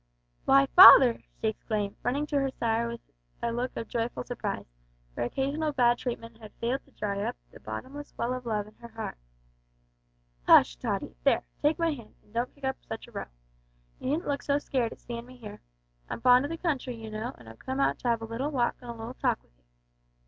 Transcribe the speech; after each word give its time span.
"Why, 0.45 0.65
father!" 0.75 1.19
she 1.39 1.49
exclaimed, 1.49 1.95
running 2.01 2.25
to 2.25 2.39
her 2.39 2.49
sire 2.49 2.87
with 2.87 3.01
a 3.43 3.51
look 3.51 3.77
of 3.77 3.87
joyful 3.87 4.23
surprise, 4.23 4.65
for 5.13 5.21
occasional 5.21 5.73
bad 5.73 5.99
treatment 5.99 6.39
had 6.39 6.53
failed 6.53 6.83
to 6.85 6.91
dry 6.93 7.21
up 7.21 7.35
the 7.51 7.59
bottomless 7.59 8.11
well 8.17 8.33
of 8.33 8.47
love 8.47 8.65
in 8.65 8.73
her 8.77 8.87
little 8.87 8.95
heart. 8.99 9.19
"Hush! 10.47 10.75
Tottie; 10.77 11.17
there 11.23 11.43
take 11.61 11.77
my 11.77 11.93
hand, 11.93 12.15
an' 12.23 12.31
don't 12.31 12.55
kick 12.55 12.63
up 12.63 12.77
such 12.83 13.07
a 13.07 13.11
row. 13.11 13.27
You 13.99 14.07
needn't 14.09 14.27
look 14.27 14.41
so 14.41 14.57
scared 14.57 14.91
at 14.91 15.01
seein' 15.01 15.27
me 15.27 15.37
here. 15.37 15.61
I'm 16.09 16.19
fond 16.21 16.45
o' 16.45 16.47
the 16.47 16.57
country, 16.57 16.95
you 16.95 17.11
know, 17.11 17.35
an' 17.37 17.47
I've 17.47 17.59
come 17.59 17.79
out 17.79 17.99
to 17.99 18.09
'ave 18.09 18.25
a 18.25 18.27
little 18.27 18.49
walk 18.49 18.77
and 18.81 18.89
a 18.89 18.93
little 18.95 19.13
talk 19.13 19.43
with 19.43 19.55
you. 19.55 19.65